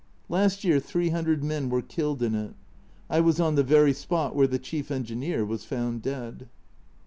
[0.29, 2.55] Last year 300 men were killed in it
[3.07, 6.49] I was on the very spot where the chief engineer was found dead.